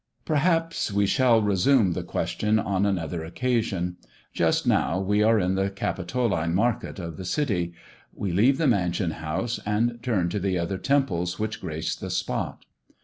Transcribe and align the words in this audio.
Perhaps 0.25 0.91
we 0.91 1.05
shall 1.05 1.43
resume 1.43 1.91
the 1.93 2.01
question 2.01 2.57
on 2.57 2.87
another 2.87 3.23
occasion. 3.23 3.97
Just 4.33 4.65
now 4.65 4.99
we 4.99 5.21
are 5.21 5.39
in 5.39 5.53
the 5.53 5.69
capitoline 5.69 6.55
market 6.55 6.97
of 6.97 7.17
the 7.17 7.23
city. 7.23 7.73
We 8.11 8.31
leave 8.31 8.57
the 8.57 8.65
Mansion 8.65 9.11
house, 9.11 9.59
and 9.63 10.01
turn 10.01 10.29
to 10.29 10.39
the 10.39 10.57
other 10.57 10.79
temples 10.79 11.37
which 11.37 11.61
grace 11.61 11.95
the 11.95 12.09
spot. 12.09 12.65